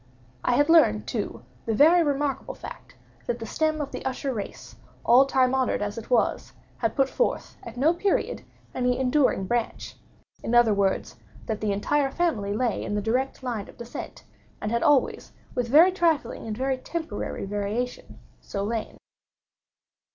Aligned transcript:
I 0.43 0.53
had 0.55 0.67
learned, 0.67 1.05
too, 1.07 1.43
the 1.67 1.75
very 1.75 2.01
remarkable 2.01 2.55
fact, 2.55 2.95
that 3.27 3.37
the 3.37 3.45
stem 3.45 3.79
of 3.79 3.91
the 3.91 4.03
Usher 4.03 4.33
race, 4.33 4.75
all 5.05 5.25
time 5.27 5.53
honored 5.53 5.83
as 5.83 5.95
it 5.95 6.09
was, 6.09 6.53
had 6.79 6.95
put 6.95 7.07
forth, 7.07 7.55
at 7.61 7.77
no 7.77 7.93
period, 7.93 8.41
any 8.73 8.97
enduring 8.97 9.45
branch; 9.45 9.95
in 10.41 10.55
other 10.55 10.73
words, 10.73 11.17
that 11.45 11.61
the 11.61 11.71
entire 11.71 12.09
family 12.09 12.51
lay 12.51 12.83
in 12.83 12.95
the 12.95 12.99
direct 13.03 13.43
line 13.43 13.69
of 13.69 13.77
descent, 13.77 14.23
and 14.59 14.71
had 14.71 14.81
always, 14.81 15.33
with 15.53 15.67
very 15.67 15.91
trifling 15.91 16.47
and 16.47 16.57
very 16.57 16.79
temporary 16.79 17.45
variation, 17.45 18.17
so 18.39 18.63
lain. 18.63 18.97